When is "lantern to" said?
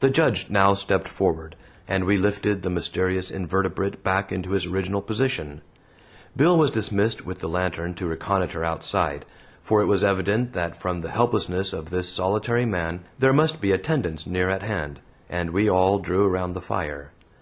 7.48-8.06